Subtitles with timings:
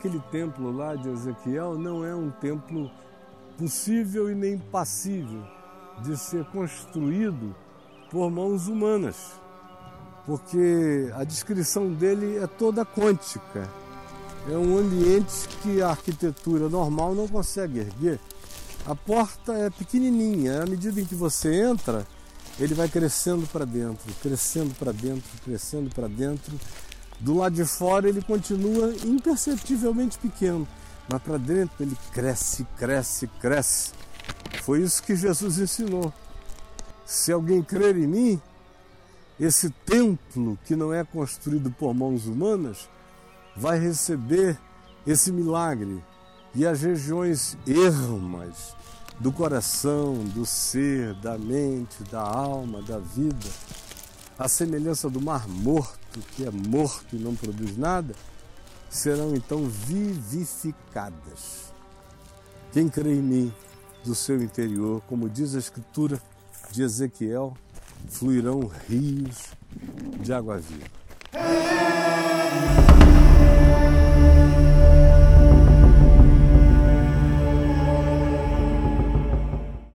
[0.00, 2.90] Aquele templo lá de Ezequiel não é um templo
[3.58, 5.42] possível e nem passível
[6.02, 7.54] de ser construído
[8.10, 9.32] por mãos humanas,
[10.24, 13.68] porque a descrição dele é toda quântica.
[14.50, 18.18] É um ambiente que a arquitetura normal não consegue erguer.
[18.86, 22.06] A porta é pequenininha, à medida em que você entra,
[22.58, 26.58] ele vai crescendo para dentro, crescendo para dentro, crescendo para dentro.
[27.20, 30.66] Do lado de fora ele continua imperceptivelmente pequeno,
[31.08, 33.92] mas para dentro ele cresce, cresce, cresce.
[34.62, 36.12] Foi isso que Jesus ensinou.
[37.04, 38.42] Se alguém crer em mim,
[39.38, 42.88] esse templo que não é construído por mãos humanas
[43.56, 44.58] vai receber
[45.06, 46.02] esse milagre
[46.54, 48.74] e as regiões ermas
[49.18, 53.48] do coração, do ser, da mente, da alma, da vida,
[54.40, 58.14] a semelhança do mar morto, que é morto e não produz nada,
[58.88, 61.70] serão então vivificadas.
[62.72, 63.54] Quem crê em mim,
[64.02, 66.18] do seu interior, como diz a Escritura
[66.72, 67.54] de Ezequiel,
[68.08, 69.48] fluirão rios
[70.22, 72.29] de água viva.